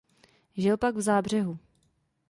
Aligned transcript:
Žil 0.57 0.77
pak 0.77 0.95
v 0.95 1.01
Zábřehu. 1.01 1.59